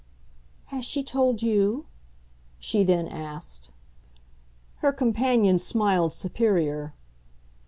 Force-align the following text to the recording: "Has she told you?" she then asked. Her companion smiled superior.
"Has 0.73 0.83
she 0.83 1.03
told 1.03 1.43
you?" 1.43 1.85
she 2.57 2.83
then 2.83 3.07
asked. 3.07 3.69
Her 4.77 4.91
companion 4.91 5.59
smiled 5.59 6.11
superior. 6.11 6.95